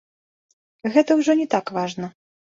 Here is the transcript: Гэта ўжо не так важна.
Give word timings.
Гэта 0.95 1.19
ўжо 1.21 1.31
не 1.43 1.47
так 1.53 1.65
важна. 1.79 2.13